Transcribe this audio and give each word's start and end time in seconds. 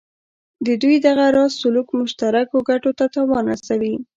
د 0.65 0.67
دوی 0.81 0.95
دغه 1.07 1.25
راز 1.35 1.51
سلوک 1.61 1.87
مشترکو 2.01 2.57
ګټو 2.69 2.91
ته 2.99 3.05
تاوان 3.15 3.43
رسوي. 3.53 3.93